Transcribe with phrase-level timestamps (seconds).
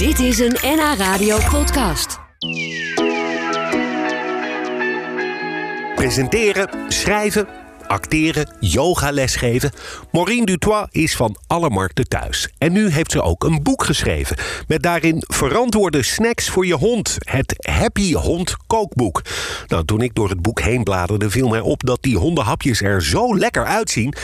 [0.00, 2.18] Dit is een NH Radio podcast.
[5.94, 7.48] Presenteren, schrijven,
[7.86, 9.70] acteren, yogales geven.
[10.12, 12.48] Maureen Dutois is van alle markten thuis.
[12.58, 14.36] En nu heeft ze ook een boek geschreven.
[14.66, 17.16] Met daarin verantwoorde snacks voor je hond.
[17.18, 19.22] Het Happy Hond kookboek.
[19.66, 23.02] Nou, toen ik door het boek heen bladerde, viel mij op dat die hondenhapjes er
[23.04, 24.14] zo lekker uitzien.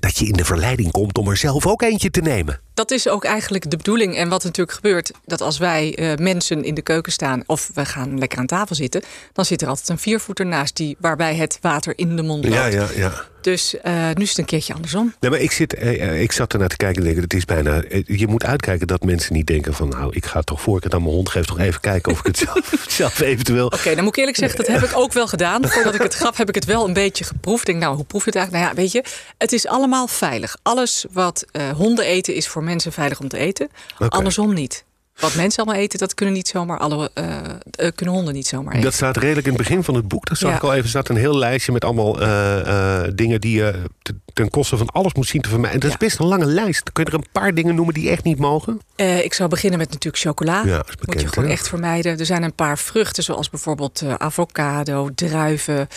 [0.00, 2.65] dat je in de verleiding komt om er zelf ook eentje te nemen.
[2.76, 4.16] Dat is ook eigenlijk de bedoeling.
[4.16, 7.84] En wat natuurlijk gebeurt, dat als wij eh, mensen in de keuken staan of we
[7.84, 11.58] gaan lekker aan tafel zitten, dan zit er altijd een viervoeter naast die waarbij het
[11.60, 12.56] water in de mond loopt.
[12.56, 13.24] Ja, ja, ja.
[13.46, 15.14] Dus eh, nu is het een keertje andersom.
[15.20, 17.82] Nee, maar ik, zit, eh, ik zat ernaar te kijken en denk, het is bijna.
[18.04, 20.94] Je moet uitkijken dat mensen niet denken van, nou, ik ga toch voor ik het
[20.94, 23.66] aan mijn hond geef, toch even kijken of ik het zelf, zelf eventueel.
[23.66, 25.68] Oké, dan moet ik eerlijk zeggen, dat heb ik ook wel gedaan.
[25.68, 27.60] Voordat ik het gaf, heb ik het wel een beetje geproefd.
[27.60, 28.64] Ik denk, nou, hoe proef je het eigenlijk?
[28.64, 29.04] Nou ja, weet je,
[29.38, 30.56] het is allemaal veilig.
[30.62, 31.44] Alles wat
[31.76, 33.68] honden eten is voor mensen veilig om te eten.
[34.08, 34.84] Andersom niet.
[35.20, 38.84] Wat mensen allemaal eten, dat kunnen niet zomaar alle eh, kunnen honden niet zomaar eten.
[38.84, 40.26] Dat staat redelijk in het begin van het boek.
[40.26, 40.56] Daar zag Ja.
[40.56, 40.82] ik al even.
[40.82, 44.90] Er staat een heel lijstje met allemaal eh, dingen die je te- ten koste van
[44.90, 45.80] alles moet zien te vermijden.
[45.80, 46.92] En dat is best een lange lijst.
[46.92, 48.80] Kun je er een paar dingen noemen die echt niet mogen?
[48.96, 50.62] Ik zou beginnen met natuurlijk chocola.
[50.64, 51.54] Ja, Moet je gewoon hè?
[51.54, 52.18] echt vermijden.
[52.18, 55.88] Er zijn een paar vruchten, zoals bijvoorbeeld avocado, druiven.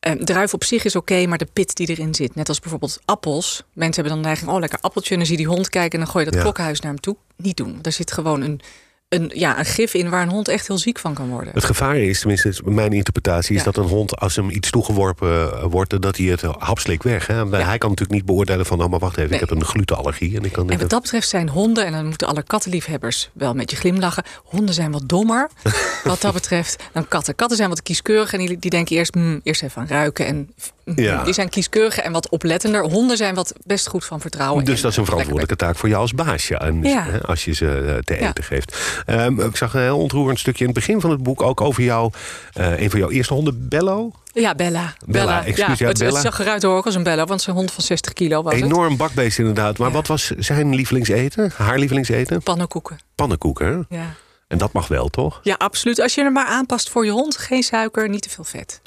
[0.00, 2.34] Eh, druiven op zich is oké, maar de pit die erin zit.
[2.34, 3.62] Net als bijvoorbeeld appels.
[3.72, 5.10] Mensen hebben dan de neiging, oh lekker appeltje.
[5.10, 6.44] En dan zie je die hond kijken en dan gooi je dat Ja.
[6.46, 7.16] klokhuis naar hem toe.
[7.36, 7.78] Niet doen.
[7.82, 8.60] Daar zit gewoon een,
[9.08, 11.52] een, ja, een gif in waar een hond echt heel ziek van kan worden.
[11.54, 13.70] Het gevaar is, tenminste mijn interpretatie, is Ja.
[13.70, 17.26] dat een hond, als hem iets toegeworpen eh, wordt, dat hij het hapslik weg.
[17.26, 17.34] Hè?
[17.48, 19.40] Hij kan natuurlijk niet beoordelen van, oh maar wacht even, Nee.
[19.40, 20.36] ik heb een glutenallergie.
[20.36, 23.54] En ik kan En wat dat betreft zijn honden, en dan moeten alle kattenliefhebbers wel
[23.54, 24.24] met je glimlachen.
[24.44, 25.50] Honden zijn wat dommer
[26.04, 27.34] wat dat betreft dan katten.
[27.34, 30.26] Katten zijn wat kieskeurig en die, die denken eerst, hmm, eerst even aan ruiken.
[30.26, 30.50] En
[30.96, 31.24] Ja.
[31.24, 32.82] die zijn kieskeurig en wat oplettender.
[32.82, 34.64] Honden zijn wat best goed van vertrouwen.
[34.64, 36.56] Dus dat is een verantwoordelijke taak voor jou als baasje.
[36.56, 37.02] En, Ja.
[37.04, 38.28] hè, als je ze eh, te Ja.
[38.28, 38.78] eten geeft.
[39.06, 41.82] Ehm, ik zag een heel ontroerend stukje in het begin van het boek ook over
[41.82, 42.12] jou.
[42.52, 44.12] eh, een van jouw eerste honden, Bello.
[44.32, 44.94] Ja, Bella.
[45.06, 46.12] Bella, excuus, ja, het, Bella.
[46.12, 48.62] het zag eruit hoor, als een Bella, want zijn hond van 60 kilo was het.
[48.62, 49.78] Enorm bakbeest inderdaad.
[49.78, 49.94] Maar Ja.
[49.94, 51.52] wat was zijn lievelingseten?
[51.56, 52.42] Haar lievelingseten?
[52.42, 52.98] Pannenkoeken.
[53.14, 53.86] Pannenkoeken.
[53.88, 54.14] Ja.
[54.48, 55.40] En dat mag wel, toch?
[55.42, 56.00] ja, absoluut.
[56.00, 57.36] Als je er maar aanpast voor je hond.
[57.36, 58.80] Geen suiker, niet te veel vet.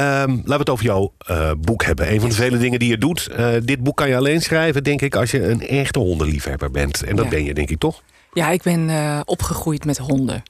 [0.00, 2.12] Laten we het over jouw eh, boek hebben.
[2.12, 3.26] Een van de vele dingen die je doet.
[3.26, 7.02] Eh, dit boek kan je alleen schrijven, denk ik, als je een echte hondenliefhebber bent.
[7.02, 7.30] En dat Ja.
[7.30, 8.02] ben je, denk ik, toch?
[8.32, 10.42] Ja, ik ben eh, opgegroeid met honden.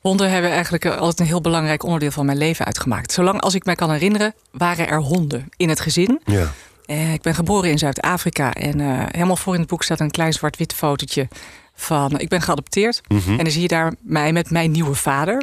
[0.00, 3.12] Honden hebben eigenlijk altijd een heel belangrijk onderdeel van mijn leven uitgemaakt.
[3.12, 6.20] Zolang als ik mij kan herinneren, waren er honden in het gezin.
[6.24, 6.52] Ja.
[7.12, 10.72] Ik ben geboren in Zuid-Afrika en helemaal voor in het boek staat een klein zwart-wit
[10.72, 11.28] fotootje
[11.74, 12.18] van.
[12.18, 13.30] Ik ben geadopteerd Mhm.
[13.30, 15.42] en dan zie je daar mij met mijn nieuwe vader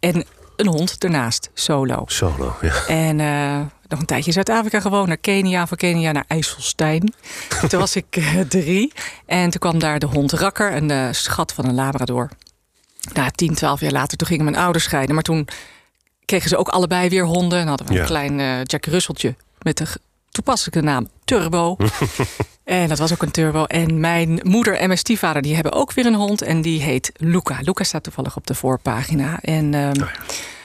[0.00, 0.24] en
[0.56, 2.02] een hond ernaast, solo.
[2.06, 2.86] Solo, ja.
[2.86, 7.14] En eh, nog een tijdje in Zuid-Afrika gewoon, naar Kenia, van Kenia naar IJsselstein.
[7.68, 8.92] toen was ik eh, drie.
[9.26, 12.28] En toen kwam daar de hond Rakker, een eh, schat van een Labrador.
[13.12, 15.14] Nou, 10, 12 jaar later, toen gingen mijn ouders scheiden.
[15.14, 15.48] Maar toen
[16.24, 17.58] kregen ze ook allebei weer honden.
[17.58, 18.00] En hadden we Ja.
[18.00, 19.86] een klein Jack Russeltje met de
[20.32, 21.76] toepasselijke naam Turbo.
[22.64, 23.64] en dat was ook een Turbo.
[23.64, 26.42] En mijn moeder en mijn stiefvader die hebben ook weer een hond.
[26.42, 27.58] En die heet Luca.
[27.60, 29.40] Luca staat toevallig op de voorpagina.
[29.40, 29.74] En...
[29.74, 30.04] ehm,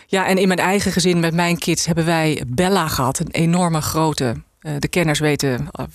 [0.09, 3.19] ja, en in mijn eigen gezin met mijn kids hebben wij Bella gehad.
[3.19, 4.35] Een enorme grote.
[4.59, 5.85] eh, de kenners weten eh,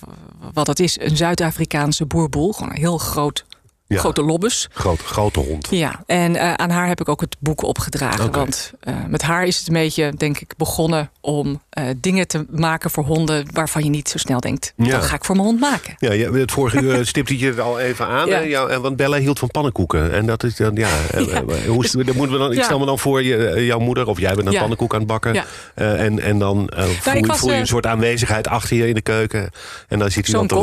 [0.53, 0.99] wat dat is.
[0.99, 2.51] Een Zuid-Afrikaanse boerboel.
[2.53, 3.45] Gewoon een heel groot,
[3.87, 3.99] Ja.
[3.99, 4.67] grote lobbes.
[4.71, 5.67] Groot, grote hond.
[5.71, 8.31] Ja, en eh, aan haar heb ik ook het boek opgedragen.
[8.31, 12.45] Want eh, met haar is het een beetje, denk ik, begonnen om eh, dingen te
[12.49, 14.73] maken voor honden waarvan je niet zo snel denkt.
[14.77, 14.89] Ja.
[14.91, 15.95] Dat ga ik voor mijn hond maken.
[15.97, 18.27] Ja, je, het vorige uur stipte je het al even aan.
[18.27, 18.39] Ja.
[18.39, 20.13] Ja, en want Bella hield van pannenkoeken.
[20.13, 20.89] En dat is dan, ja.
[21.33, 21.43] Ja.
[21.67, 22.63] Hoe, dan moeten we dan, ik Ja.
[22.63, 24.59] stel me dan voor, je, jouw moeder of jij bent een Ja.
[24.59, 25.33] pannenkoek aan het bakken.
[25.33, 25.45] Ja.
[25.75, 28.93] En, en dan eh, voel, je- was, voel je een soort aanwezigheid achter je in
[28.93, 29.49] de keuken.
[29.87, 30.59] En dan ziet iemand toch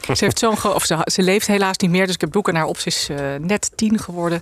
[0.00, 0.16] wel.
[0.16, 2.78] Ze, heeft zo'n of ze, ze leeft helaas niet meer, dus ik heb boeken op.
[2.78, 4.40] Ze is eh, net tien geworden.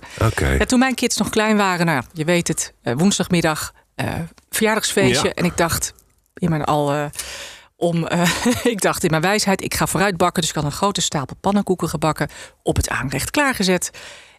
[0.59, 4.13] Ja, toen mijn kids nog klein waren, nou je weet het, eh, woensdagmiddag, eh,
[4.49, 5.27] verjaardagsfeestje.
[5.27, 5.33] Ja.
[5.33, 5.93] En ik dacht,
[6.33, 7.09] in mijn al,
[7.75, 8.07] om,
[8.63, 10.41] ik dacht in mijn wijsheid, ik ga vooruit bakken.
[10.41, 12.29] Dus ik had een grote stapel pannenkoeken gebakken,
[12.63, 13.91] op het aanrecht klaargezet.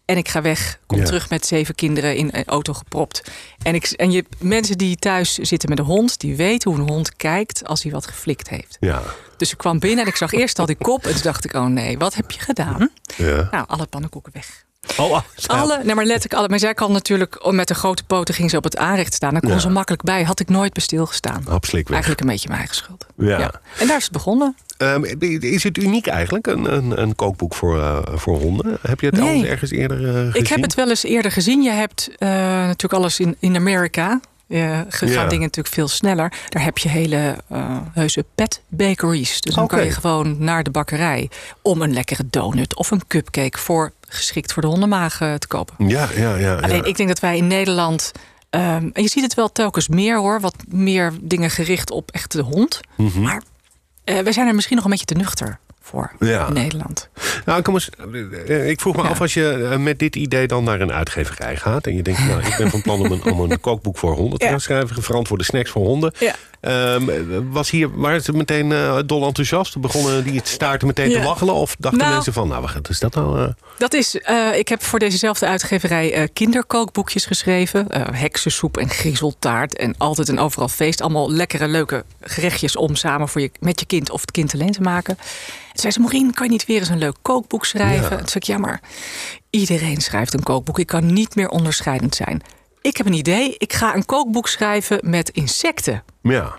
[0.08, 1.04] En ik ga weg, kom Ja.
[1.04, 3.30] terug met zeven kinderen in een auto gepropt.
[3.62, 6.88] En, ik, en je, mensen die thuis zitten met een hond, die weten hoe een
[6.88, 8.76] hond kijkt als hij wat geflikt heeft.
[8.80, 9.02] Ja.
[9.36, 11.04] Dus ik kwam binnen en ik zag eerst al die kop.
[11.06, 12.90] En toen dacht ik, oh nee, wat heb je gedaan?
[13.16, 13.48] ja.
[13.50, 14.64] Nou, alle pannenkoeken weg.
[14.98, 15.52] Oh, zo.
[15.52, 16.48] Alle, nee, maar letterlijk alle.
[16.48, 19.32] Maar zij kan natuurlijk oh, met de grote poten ging ze op het aanrecht staan.
[19.32, 19.58] Dan kon Ja.
[19.58, 20.22] ze makkelijk bij.
[20.22, 21.44] Had ik nooit bij stilgestaan.
[21.44, 21.84] Weg.
[21.90, 23.06] Eigenlijk een beetje mijn eigen schuld.
[23.16, 23.60] Ja.
[23.78, 24.56] En daar is het begonnen.
[24.76, 25.04] Ehm,
[25.40, 28.78] is het uniek eigenlijk, een, een, een kookboek voor, eh, voor honden?
[28.82, 29.42] Heb je het Nee.
[29.42, 30.34] al ergens eerder eh, gezien?
[30.34, 31.62] Ik heb het wel eens eerder gezien.
[31.62, 34.20] Je hebt eh, natuurlijk alles in, in Amerika.
[34.46, 35.26] Ja, gaan Ja.
[35.26, 36.32] dingen natuurlijk veel sneller.
[36.48, 39.40] Daar heb je hele eh heuse pet bakeries.
[39.40, 41.30] Dus dan kan je gewoon naar de bakkerij
[41.62, 45.88] om een lekkere donut of een cupcake voor geschikt voor de hondenmaag eh, te kopen.
[45.88, 46.54] Ja, ja, ja.
[46.54, 46.84] Alleen ja.
[46.84, 48.12] ik denk dat wij in Nederland.
[48.50, 50.40] ehm, en je ziet het wel telkens meer hoor.
[50.40, 52.80] Wat meer dingen gericht op echt de hond.
[52.96, 53.20] Mhm.
[53.20, 53.42] Maar
[54.04, 56.46] eh, wij zijn er misschien nog een beetje te nuchter voor Ja.
[56.46, 57.08] in Nederland.
[57.44, 57.90] Nou, kom eens,
[58.46, 59.08] eh, ik vroeg me Ja.
[59.08, 61.86] af als je met dit idee dan naar een uitgeverij gaat.
[61.86, 64.38] En je denkt, nou, ik ben van plan om een, om een kookboek voor honden
[64.38, 65.02] te gaan schrijven.
[65.02, 66.12] Verantwoorde snacks voor honden.
[66.60, 67.02] Ehm,
[67.50, 69.80] was hier, waren ze meteen eh, dol enthousiast?
[69.80, 71.54] Begonnen die het staarten meteen te waggelen?
[71.54, 72.12] Of dachten Nou.
[72.12, 73.42] mensen van, nou, wat is dat nou?
[73.42, 73.48] eh?
[73.78, 77.86] Dat is, eh, ik heb voor dezezelfde uitgeverij kinderkookboekjes geschreven.
[78.12, 81.00] Heksensoep en griezeltaart en altijd en overal feest.
[81.00, 84.72] Allemaal lekkere, leuke gerechtjes om samen voor je, met je kind of het kind alleen
[84.72, 85.16] te maken.
[85.16, 85.26] Toen
[85.72, 88.10] zei ze, Maureen, kan je niet weer eens een leuk kookboek schrijven?
[88.10, 88.16] Ja.
[88.16, 88.80] Toen zei ik, ja, maar
[89.50, 90.78] iedereen schrijft een kookboek.
[90.78, 92.42] Ik kan niet meer onderscheidend zijn.
[92.88, 93.54] Ik heb een idee.
[93.58, 96.02] Ik ga een kookboek schrijven met insecten.
[96.22, 96.58] Ja.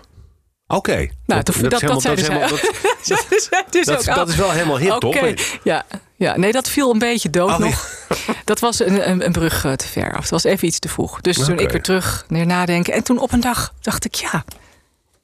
[0.66, 1.08] Oké.
[1.26, 2.14] Nou, dat, dat, is zij.
[2.14, 2.70] helemaal- dat-
[3.02, 5.16] Zeiden zij dus dat- ook, dat is wel helemaal hip, toch?
[5.16, 5.34] Oké,
[5.64, 5.84] Ja,
[6.16, 7.64] ja, nee, dat viel een beetje dood Oh, ja.
[7.64, 7.88] nog.
[8.44, 10.20] Dat was een, een, een brug eh, te ver af.
[10.20, 11.20] Het was even iets te vroeg.
[11.20, 12.92] Dus toen ik weer terug neer nadenken.
[12.92, 14.44] En toen op een dag dacht ik, ja,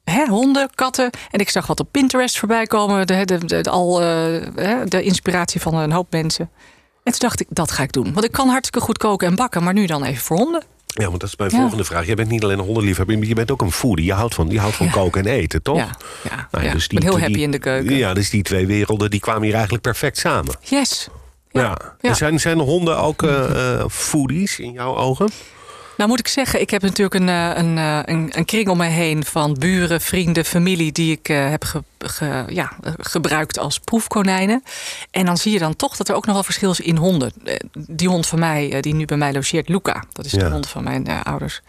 [0.03, 1.09] hè, honden, katten.
[1.31, 3.07] En ik zag wat op Pinterest voorbij komen.
[3.07, 4.07] De, de, de, de- al, eh,
[4.55, 6.49] hè, de inspiratie van een hoop mensen.
[7.03, 8.13] En toen dacht ik, dat ga ik doen.
[8.13, 9.63] Want ik kan hartstikke goed koken en bakken.
[9.63, 10.63] Maar nu dan even voor honden.
[10.87, 11.57] Ja, want dat is mijn Ja.
[11.59, 12.05] volgende vraag.
[12.05, 14.05] Jij bent niet alleen een hondenliefhebber, je bent ook een foodie.
[14.05, 14.91] Je houdt van, je houdt van Ja.
[14.91, 15.77] koken en eten, toch?
[15.77, 15.89] Ja,
[16.23, 16.73] ja, Nou ja.
[16.73, 17.95] dus ik ben heel happy die- in de keuken.
[17.95, 20.55] Ja, dus die twee werelden die kwamen hier eigenlijk perfect samen.
[20.61, 21.07] Yes.
[21.51, 21.77] Ja.
[22.01, 25.29] Zijn, zijn de honden ook eh, foodies in jouw ogen?
[25.97, 28.77] Nou moet ik zeggen, ik heb natuurlijk een, eh, een, eh, een, een kring om
[28.77, 33.79] me heen van buren, vrienden, familie die ik eh, heb ge- ge- ja, gebruikt als
[33.79, 34.63] proefkonijnen.
[35.11, 37.31] En dan zie je dan toch dat er ook nogal verschil is in honden.
[37.73, 40.37] Die hond van mij, die nu bij mij logeert, Luca, dat is Ja.
[40.37, 41.61] de hond van mijn ouders.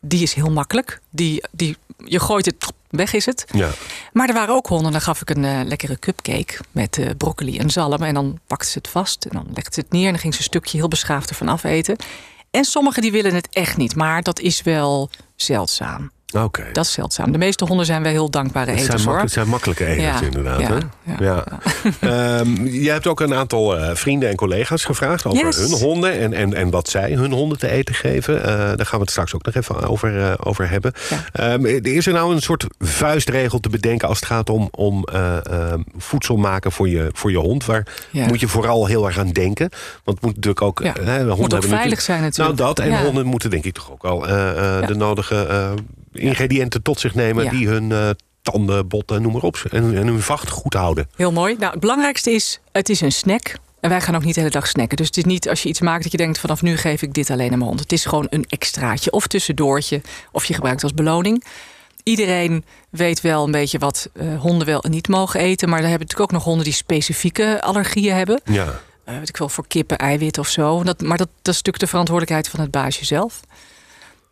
[0.00, 1.00] Die is heel makkelijk.
[1.10, 3.44] Die, die, je gooit het, weg is het.
[3.52, 3.70] Ja.
[4.12, 4.92] Maar er waren ook honden.
[4.92, 8.02] Dan gaf ik een lekkere cupcake met broccoli en zalm.
[8.02, 9.24] En dan pakte ze het vast.
[9.24, 10.04] En dan legde ze het neer.
[10.04, 11.96] En dan ging ze een stukje heel beschaafd ervan afeten.
[12.50, 13.96] En sommigen die willen het echt niet.
[13.96, 16.10] Maar dat is wel zeldzaam.
[16.34, 16.64] Oké.
[16.72, 17.32] Dat is zeldzaam.
[17.32, 19.18] De meeste honden zijn wel heel dankbare Het zijn, eters hoor.
[19.20, 20.60] het zijn makkelijke eters Ja, inderdaad.
[20.60, 20.68] ja,
[21.02, 21.12] hè?
[21.12, 21.44] ja, Ja.
[22.40, 25.56] Ehm, jij hebt ook een aantal eh, vrienden en collega's gevraagd over Yes.
[25.56, 28.42] hun honden en, en, en wat zij hun honden te eten geven.
[28.42, 30.92] Eh, daar gaan we het straks ook nog even over, eh, over hebben.
[31.32, 35.46] Ehm, is er nou een soort vuistregel te bedenken als het gaat om, om eh,
[35.46, 37.64] ehm, voedsel maken voor je, voor je hond?
[37.64, 39.68] Waar moet je vooral heel erg aan denken?
[40.04, 40.80] Want het moet natuurlijk ook.
[40.80, 42.58] Eh, honden Moet ook veilig zijn natuurlijk.
[42.58, 42.84] Nou, dat.
[42.84, 44.80] En honden moeten denk ik toch ook Ja.
[44.80, 45.74] de nodige
[46.18, 47.50] ingrediënten tot zich nemen Ja.
[47.50, 48.10] die hun eh,
[48.42, 49.56] tanden, botten, noem maar op.
[49.70, 51.08] En, en hun vacht goed houden.
[51.16, 51.56] Heel mooi.
[51.58, 53.54] Nou, het belangrijkste is, het is een snack.
[53.80, 54.96] En wij gaan ook niet de hele dag snacken.
[54.96, 56.38] Dus het is niet als je iets maakt dat je denkt...
[56.38, 57.80] vanaf nu geef ik dit alleen aan mijn hond.
[57.80, 60.00] Het is gewoon een extraatje of tussendoortje.
[60.32, 61.44] Of je gebruikt als beloning.
[62.02, 65.68] Iedereen weet wel een beetje wat eh, honden wel en niet mogen eten.
[65.68, 68.40] Maar er hebben natuurlijk ook nog honden die specifieke allergieën hebben.
[68.44, 68.80] Ja.
[69.04, 70.82] Eh, weet ik wel, voor kippen, eiwit of zo.
[70.82, 73.40] Dat, maar dat, dat is natuurlijk de verantwoordelijkheid van het baasje zelf.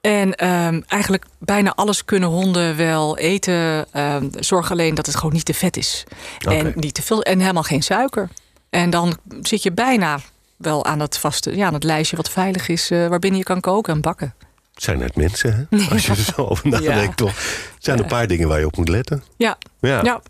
[0.04, 3.86] En ehm, eigenlijk bijna alles kunnen honden wel eten.
[3.92, 6.04] Ehm, zorg alleen dat het gewoon niet te vet is.
[6.38, 8.28] En niet te veel en helemaal geen suiker.
[8.70, 10.18] En dan zit je bijna
[10.56, 13.60] wel aan het vaste, ja, aan het lijstje wat veilig is, eh, waarbinnen je kan
[13.60, 14.34] koken en bakken.
[14.74, 15.78] Het zijn net mensen, hè?
[15.90, 17.26] Als je er zo over nadenkt, Ja.
[17.26, 17.30] toch?
[17.36, 19.22] Er zijn een paar dingen waar je op moet letten.
[19.36, 20.00] Ja, Ja.
[20.02, 20.20] ja.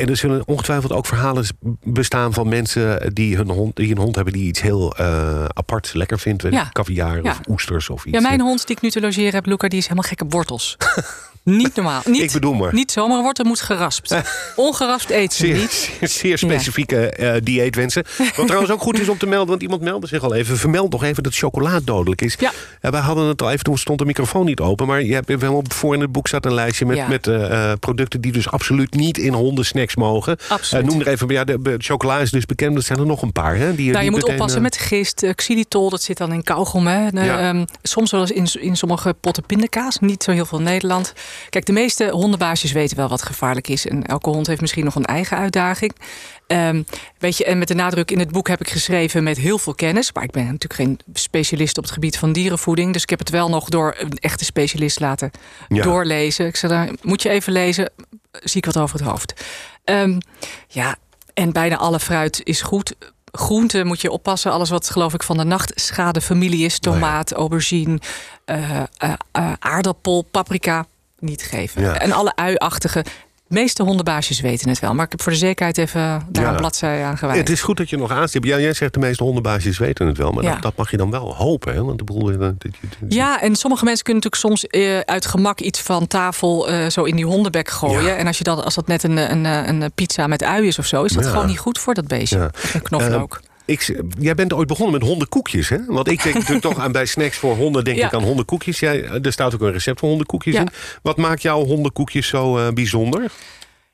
[0.00, 1.46] En er zullen ongetwijfeld ook verhalen
[1.82, 5.94] bestaan van mensen die, hun hond, die een hond hebben die iets heel eh apart
[5.94, 6.42] lekker vindt.
[6.50, 6.68] Ja.
[6.72, 7.30] Caviar Ja.
[7.30, 8.16] of oesters of iets.
[8.16, 10.32] ja, mijn hond die ik nu te logeren heb, Luca, die is helemaal gek op
[10.32, 10.76] wortels.
[11.42, 12.00] niet normaal.
[12.04, 12.74] Niet, Ik bedoel maar.
[12.74, 14.14] Niet zomaar, een wortel moet geraspt.
[14.56, 15.90] Ongeraspt ze Zeer, niet.
[16.00, 18.04] zeer, zeer specifieke eh, dieetwensen.
[18.36, 20.56] Wat trouwens ook goed is om te melden, want iemand meldde zich al even.
[20.56, 22.36] Vermeld nog even dat chocola dodelijk is.
[22.38, 22.52] Ja.
[22.80, 24.86] Eh, wij hadden het al even, toen stond de microfoon niet open.
[24.86, 27.08] Maar je hebt helemaal voor in het boek staat een lijstje met, Ja.
[27.08, 30.36] met eh, eh, producten die dus absoluut niet in hondensnacks mogen.
[30.48, 30.86] Absoluut.
[30.86, 32.76] Noem er even, ja, de, de chocola is dus bekend.
[32.76, 33.56] Er zijn er nog een paar.
[33.56, 35.26] Hè, die, Nou, je moet oppassen met gist.
[35.34, 36.86] xylitol, dat zit dan in kauwgom.
[36.86, 37.10] Hè.
[37.10, 37.38] De, Ja.
[37.38, 39.98] ehm, soms wel eens in, in sommige potten pindakaas.
[39.98, 41.12] Niet zo heel veel in Nederland.
[41.48, 43.86] Kijk, de meeste hondenbaasjes weten wel wat gevaarlijk is.
[43.86, 45.92] En elke hond heeft misschien nog een eigen uitdaging.
[46.46, 46.82] Ehm,
[47.18, 49.74] weet je, en met de nadruk in het boek heb ik geschreven met heel veel
[49.74, 50.12] kennis.
[50.12, 52.92] Maar ik ben natuurlijk geen specialist op het gebied van dierenvoeding.
[52.92, 55.30] Dus ik heb het wel nog door een echte specialist laten
[55.68, 55.82] Ja.
[55.82, 56.46] doorlezen.
[56.46, 57.90] Ik zei, daar moet je even lezen.
[58.32, 59.44] Zie ik wat over het hoofd.
[59.84, 60.18] Ehm,
[60.68, 60.96] ja,
[61.34, 62.94] en bijna alle fruit is goed.
[63.32, 64.52] Groente moet je oppassen.
[64.52, 66.78] Alles wat geloof ik van de nachtschadefamilie is.
[66.78, 67.98] Tomaat, aubergine,
[68.44, 70.86] eh, eh, eh, aardappel, paprika.
[71.20, 71.82] Niet geven.
[71.82, 71.98] Ja.
[71.98, 73.04] En alle uiachtige.
[73.46, 74.94] meeste hondenbaasjes weten het wel.
[74.94, 76.50] Maar ik heb voor de zekerheid even daar Ja.
[76.50, 77.38] een bladzij aan gewijd.
[77.38, 78.46] Het is goed dat je nog aanstipt.
[78.46, 80.32] Ja, jij zegt de meeste hondenbaasjes weten het wel.
[80.32, 80.52] Maar Ja.
[80.52, 81.74] dat, dat mag je dan wel hopen.
[81.74, 81.84] Hè?
[81.84, 82.72] Want de boel, dat, dat, dat-
[83.08, 87.02] Ja, en sommige mensen kunnen natuurlijk soms eh, uit gemak iets van tafel eh, zo
[87.04, 88.02] in die hondenbek gooien.
[88.02, 88.16] Ja.
[88.16, 90.86] En als, je dat, als dat net een, een, een pizza met ui is of
[90.86, 92.50] zo, is dat gewoon niet goed voor dat beestje.
[92.72, 93.40] Een knoflook.
[93.70, 95.78] Ik, jij bent ooit begonnen met hondenkoekjes, hè?
[95.86, 98.06] Want ik denk natuurlijk toch aan bij snacks voor honden denk Ja.
[98.06, 98.78] ik aan hondenkoekjes.
[98.80, 100.60] Jij, er staat ook een recept voor hondenkoekjes Ja.
[100.60, 100.68] in.
[101.02, 103.30] Wat maakt jouw hondenkoekjes zo eh, bijzonder?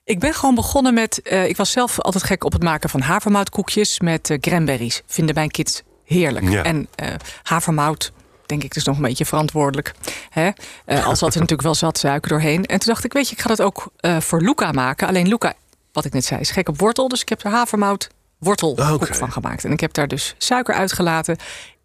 [0.05, 1.23] Ik ben gewoon begonnen met.
[1.23, 5.03] eh, ik was zelf altijd gek op het maken van havermoutkoekjes met eh cranberries.
[5.07, 6.49] Vinden mijn kids heerlijk.
[6.49, 6.63] Ja.
[6.63, 8.13] En eh, havermout.
[8.47, 9.95] Denk ik dus nog een beetje verantwoordelijk.
[10.31, 10.51] Hè?
[10.85, 12.65] Eh, al zat er natuurlijk wel zat suiker doorheen.
[12.67, 15.09] En toen dacht ik, weet je, ik ga dat ook eh, voor Luca maken.
[15.09, 15.55] Alleen Luca,
[15.93, 17.09] wat ik net zei, is gek op wortel.
[17.09, 19.15] Dus ik heb er havermout wortelkoek Oké.
[19.15, 19.65] van gemaakt.
[19.65, 21.37] En ik heb daar dus suiker uitgelaten.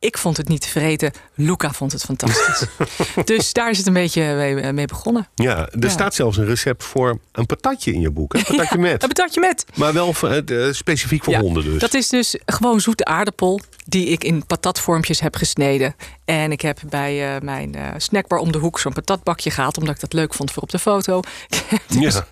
[0.01, 1.11] Ik vond het niet tevreden.
[1.35, 2.67] Luca vond het fantastisch.
[3.25, 5.27] dus daar is het een beetje mee, mee begonnen.
[5.35, 5.89] Ja, er Ja.
[5.89, 8.33] staat zelfs een recept voor een patatje in je boek.
[8.33, 9.01] Een patatje met.
[9.03, 9.65] Een patatje met.
[9.75, 11.79] Maar wel voor- eh, specifiek voor Ja, honden dus.
[11.81, 15.95] Dat is dus gewoon zoete aardappel die ik in patatvormpjes heb gesneden.
[16.25, 19.95] En ik heb bij eh, mijn eh, snackbar om de hoek zo'n patatbakje gehaald, omdat
[19.95, 21.19] ik dat leuk vond voor op de foto.
[21.99, 22.25] Dus, Ja.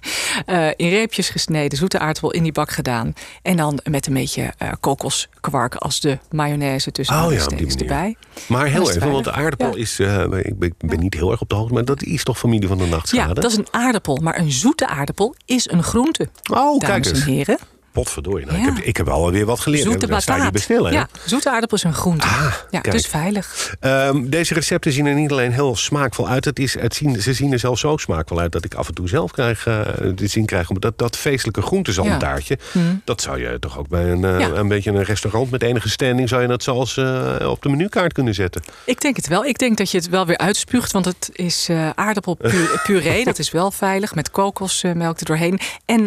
[0.45, 3.13] eh, in reepjes gesneden, zoete aardappel in die bak gedaan.
[3.41, 7.89] En dan met een beetje eh, kokoskwark als de mayonaise tussen Oh ja, die steaks
[7.91, 8.05] manier.
[8.05, 8.15] erbij.
[8.47, 9.81] Maar heel even, want de aardappel Ja.
[9.81, 9.99] is...
[9.99, 12.77] eh, ik ben, niet heel erg op de hoogte, maar dat is toch familie van
[12.77, 13.33] de Ja, nachtschade?
[13.41, 16.29] dat is een aardappel, maar een zoete aardappel is een groente.
[16.53, 17.21] Oh, kijk eens.
[17.21, 17.57] en heren.
[17.91, 18.45] Potverdorie.
[18.45, 18.67] Nou, Ja.
[18.67, 19.83] ik, heb, ik heb alweer wat geleerd.
[19.83, 20.51] Zoete je bataat.
[20.51, 20.91] bestellen.
[20.91, 22.25] Ja, zoete aardappel is een groente.
[22.27, 22.91] Ah, ja, kijk.
[22.95, 23.75] dus veilig.
[23.79, 26.45] Ehm, deze recepten zien er niet alleen heel smaakvol uit.
[26.45, 28.93] Het is, het zien, ze zien er zelfs zo smaakvol uit dat ik af en
[28.93, 29.79] toe zelf krijg, eh
[30.15, 30.67] te zien krijg.
[30.67, 32.57] Dat, dat feestelijke groentezalmtaartje.
[33.03, 36.29] Dat zou je toch ook bij een, eh, een beetje een restaurant met enige standing...
[36.29, 38.61] zou je dat zelfs eh, op de menukaart kunnen zetten.
[38.85, 39.45] Ik denk het wel.
[39.45, 40.91] Ik denk dat je het wel weer uitspuugt.
[40.91, 43.23] Want het is aardappelpuree.
[43.31, 44.15] dat is wel veilig.
[44.15, 45.59] Met kokosmelk er doorheen.
[45.85, 45.99] En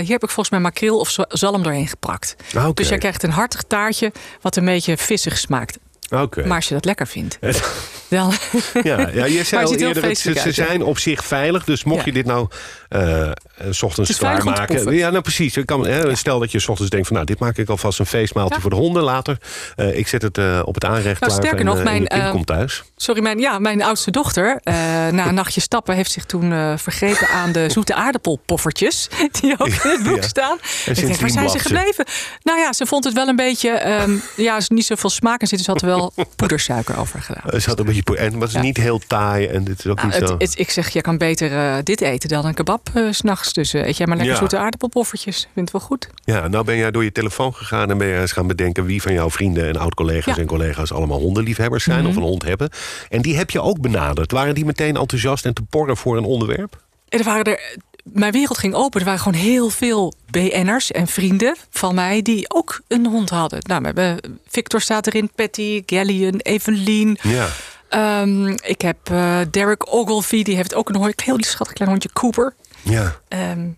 [0.00, 2.36] hier heb ik volgens mij makreel of za- zalm doorheen geprakt.
[2.54, 2.68] Ah.
[2.74, 4.12] Dus jij krijgt een hartig taartje.
[4.40, 5.78] Wat een beetje vissig smaakt.
[6.10, 6.46] Oké.
[6.46, 7.38] Maar als je dat lekker vindt.
[8.08, 8.32] Dan,
[8.82, 11.64] Ja, ja, je zei al eerder, het- ze, uit, zijn op zich veilig.
[11.64, 12.04] Dus mocht Ja.
[12.06, 12.48] je dit nou
[12.88, 13.30] eh,
[13.70, 14.94] s ochtends klaarmaken.
[14.94, 15.56] Ja, nou precies.
[15.64, 18.06] Kan, hè, Stel dat je s ochtends denkt van nou, dit maak ik alvast een
[18.06, 18.60] feestmaaltje Ja.
[18.60, 19.38] voor de honden later.
[19.76, 22.82] Eh, ik zet het op het aanrecht klaar sterker en, nog, en mijn, komt thuis.
[22.96, 24.60] sorry, mijn, ja, mijn oudste dochter.
[24.64, 29.08] na een nachtje stappen heeft zich toen vergrepen aan de zoete aardappelpoffertjes.
[29.40, 30.22] Die ook in het boek Ja.
[30.22, 30.56] staan.
[30.56, 32.04] ik denk, sindsdien waar zijn ze gebleven?
[32.42, 33.70] Nou ja, ze vond het wel een beetje...
[33.70, 35.64] ehm, ja, niet zoveel smaak in zitten.
[35.66, 37.60] Ze had er wel poedersuiker over gedaan.
[37.64, 38.60] Had een beetje po- en het was Ja.
[38.60, 40.34] niet heel taai en dit is ook Nou, niet het, zo.
[40.38, 43.52] het- ik zeg, je kan beter eh, dit eten dan een kebab eh, s s'nachts.
[43.52, 44.40] Dus eh, eet jij maar lekker Ja.
[44.40, 45.36] zoete aardappelpoffertjes.
[45.54, 46.08] Vind het wel goed.
[46.24, 49.02] Ja, nou ben jij door je telefoon gegaan en ben je eens gaan bedenken wie
[49.02, 50.32] van jouw vrienden en oud-collega's Ja.
[50.32, 50.40] Mhm.
[50.40, 52.70] en collega's allemaal hondenliefhebbers zijn of een hond hebben.
[53.08, 54.32] En die heb je ook benaderd.
[54.32, 56.84] Waren die meteen enthousiast en te porren voor een onderwerp?
[57.08, 57.76] En er waren er,
[58.12, 59.00] mijn wereld ging open.
[59.00, 63.58] Er waren gewoon heel veel BN'ers en vrienden van mij die ook een hond hadden.
[63.62, 67.18] Nou, we hebben, Victor staat erin, Patty, Gallion, Evelien.
[67.22, 67.48] Ja.
[67.88, 72.12] Ehm, ik heb eh, Derek Ogilvie, die heeft ook een hond, heel schattig klein hondje,
[72.12, 72.54] Cooper.
[72.82, 73.16] Ja.
[73.28, 73.68] Ehm,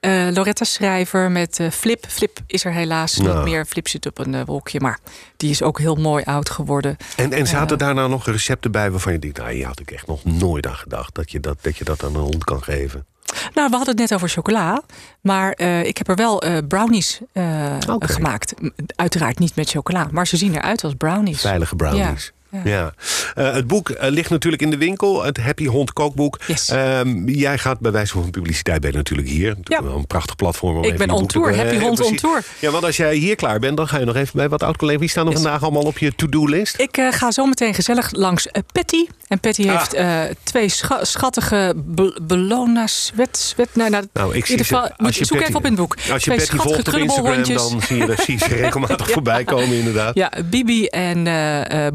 [0.00, 2.04] eh, Loretta Schrijver met eh, Flip.
[2.08, 3.36] Flip is er helaas Nou.
[3.36, 3.66] niet meer.
[3.66, 4.98] Flip zit op een eh, wolkje, maar
[5.36, 6.96] die is ook heel mooi oud geworden.
[7.16, 9.90] En, en zaten daar nou nog recepten bij waarvan je denkt, nou, hier had ik
[9.90, 12.62] echt nog nooit aan gedacht dat je dat, dat, je dat aan een hond kan
[12.62, 13.06] geven?
[13.54, 14.82] Nou, we hadden het net over chocola.
[15.20, 18.54] Maar eh, ik heb er wel eh, brownies eh, gemaakt.
[18.96, 21.40] Uiteraard niet met chocola, maar ze zien eruit als brownies.
[21.40, 22.32] Veilige brownies.
[22.50, 22.92] Ja, Ja.
[23.34, 26.38] Eh, het boek eh, ligt natuurlijk in de winkel, het Happy Hond kookboek.
[26.46, 26.68] Yes.
[26.68, 29.56] Ehm, jij gaat bij wijze van publiciteit ben je natuurlijk hier.
[29.62, 29.82] Ja.
[29.82, 30.72] Wel Een prachtig platform.
[30.76, 32.44] Om Ik even ben je on tour, Happy Hond on tour.
[32.58, 35.00] Ja, want als jij hier klaar bent, dan ga je nog even bij wat oud-collega's.
[35.00, 35.42] Wie staan er Yes.
[35.42, 36.78] vandaag allemaal op je to-do-list?
[36.80, 39.06] Ik eh, ga zo meteen gezellig langs Patty.
[39.28, 39.82] En Patty Ah.
[39.92, 45.14] heeft twee scha- schattige be- Bellona zwet, zwet, nou, nou, Nou, ik zie geval, moet-
[45.14, 45.94] zoek Patty- even op in het boek.
[46.12, 49.44] Als je twee Patty volgt op Instagram, dan zie je, zie je ze regelmatig voorbij
[49.44, 50.14] komen inderdaad.
[50.14, 51.24] Ja, Bibi en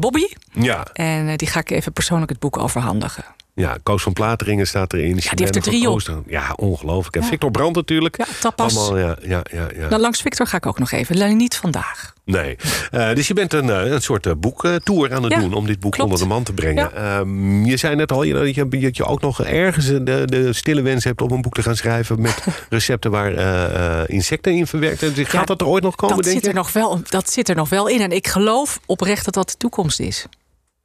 [0.00, 0.22] Bobby.
[0.60, 3.24] Ja, En eh, die ga ik even persoonlijk het boek overhandigen.
[3.54, 5.16] ja, Koos van Plateringen staat erin.
[5.16, 6.22] die heeft er drie op.
[6.26, 7.16] Ja, ongelooflijk.
[7.16, 7.28] En Ja.
[7.28, 8.16] Victor Brandt natuurlijk.
[8.18, 8.76] Ja, tapas.
[8.76, 9.88] Allemaal, ja, ja, ja, ja.
[9.88, 11.14] Nou, langs Victor ga ik ook nog even.
[11.14, 12.12] Alleen niet vandaag.
[12.24, 12.56] Nee.
[12.90, 15.80] Eh, dus je bent een, eh, een soort boektour aan het Ja, doen om dit
[15.80, 16.10] boek klopt.
[16.10, 16.96] onder de man te brengen.
[16.96, 20.82] Ehm, je zei net al dat je, dat je ook nog ergens de, de stille
[20.82, 25.12] wens hebt om een boek te gaan schrijven met recepten waar insecten in verwerkt zijn.
[25.12, 26.50] Dus Gaat Ja, dat er ooit nog komen, dat denk zit, je?
[26.50, 28.00] er nog wel, dat zit er nog wel in.
[28.00, 30.26] En ik geloof oprecht dat dat de toekomst is.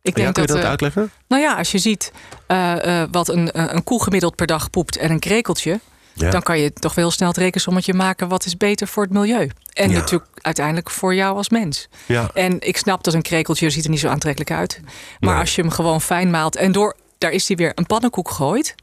[0.02, 1.12] Ik ja, kun je dat eh, uitleggen?
[1.28, 2.12] Nou ja, als je ziet
[2.48, 5.80] eh, eh, wat een, een koe gemiddeld per dag poept en een krekeltje.
[6.14, 6.30] Ja.
[6.30, 8.28] Dan kan je toch wel heel snel het rekensommetje maken.
[8.28, 9.50] Wat is beter voor het milieu?
[9.74, 9.98] En Ja.
[9.98, 11.88] natuurlijk uiteindelijk voor jou als mens.
[12.06, 12.30] Ja.
[12.34, 14.80] En ik snap dat een krekeltje ziet er niet zo aantrekkelijk uit.
[15.20, 15.40] Maar Nee.
[15.40, 18.76] als je hem gewoon fijn maalt en door, daar is hij weer, een pannenkoek gooit.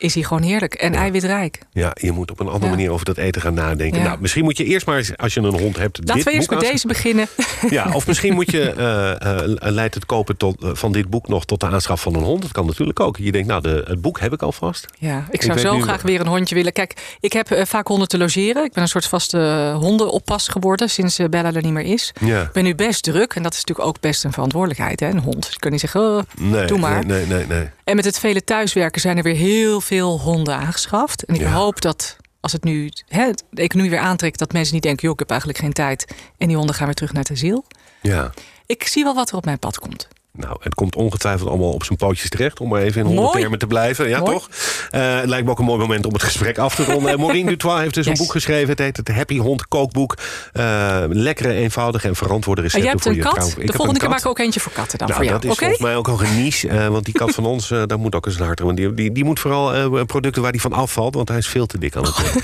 [0.00, 1.58] Is hij gewoon heerlijk en eiwitrijk.
[1.72, 2.70] Ja, je moet op een andere Ja.
[2.70, 3.98] manier over dat eten gaan nadenken.
[3.98, 4.04] Ja.
[4.06, 6.50] Nou, misschien moet je eerst maar, eens, als je een hond hebt, Laten we eerst
[6.50, 7.26] met deze beginnen.
[7.70, 11.60] Ja, of misschien moet je eh, leidt het kopen tot, van dit boek nog tot
[11.60, 12.42] de aanschaf van een hond.
[12.42, 13.16] Dat kan natuurlijk ook.
[13.16, 14.86] Je denkt, nou, de, het boek heb ik alvast.
[14.98, 16.72] Ja, ik zou zo nu- graag weer een hondje willen.
[16.72, 18.64] Kijk, ik heb vaak honden te logeren.
[18.64, 22.12] Ik ben een soort vaste hondenoppas geworden sinds Bella er niet meer is.
[22.20, 25.18] Ik ben nu best druk en dat is natuurlijk ook best een verantwoordelijkheid, hè, een
[25.18, 25.48] hond.
[25.52, 27.06] Je kunt niet zeggen, oh, Nee, doe maar.
[27.06, 27.46] Nee, nee, nee.
[27.46, 27.68] nee.
[27.90, 31.24] En met het vele thuiswerken zijn er weer heel veel honden aangeschaft.
[31.24, 31.52] En ik Ja.
[31.52, 35.12] hoop dat als het nu hè, de economie weer aantrekt, dat mensen niet denken, joh,
[35.12, 36.14] ik heb eigenlijk geen tijd.
[36.38, 37.64] En die honden gaan weer terug naar het asiel.
[38.02, 38.32] Ja.
[38.66, 40.08] Ik zie wel wat er op mijn pad komt.
[40.32, 42.60] Nou, het komt ongetwijfeld allemaal op zijn pootjes terecht.
[42.60, 44.08] Om maar even in honderdtermen te blijven.
[44.08, 44.32] Ja, Mooi.
[44.32, 44.48] toch?
[44.90, 47.18] Eh, het lijkt me ook een mooi moment om het gesprek af te ronden.
[47.20, 48.18] Maureen Dutois heeft dus Yes.
[48.18, 48.68] een boek geschreven.
[48.68, 50.16] Het heet het Happy Hond Kookboek.
[50.52, 53.34] Eh, lekkere, eenvoudige en verantwoorde En recepten jij voor je kat.
[53.34, 53.46] trouw.
[53.48, 54.08] Ik De heb volgende een keer kat.
[54.10, 55.40] maken we ook eentje voor katten dan Nou, voor jou.
[55.40, 56.68] dat is volgens mij ook al een niche.
[56.68, 58.60] eh, want die kat van ons, daar moet ook eens een hart.
[58.60, 61.14] Want die, die, die moet vooral eh, producten waar die van afvalt.
[61.14, 62.42] Want hij is veel te dik aan het worden.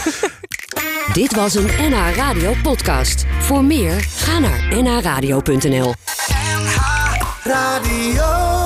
[1.13, 3.25] Dit was een NH Radio podcast.
[3.39, 5.95] Voor meer, ga naar nhradio.nl.
[7.47, 8.66] Radio.